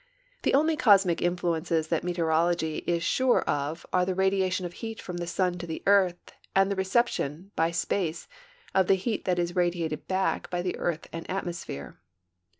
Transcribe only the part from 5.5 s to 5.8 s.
to